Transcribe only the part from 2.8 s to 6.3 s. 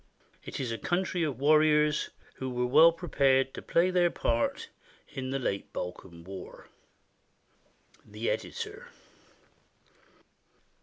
prepared to play their part in the late Balkan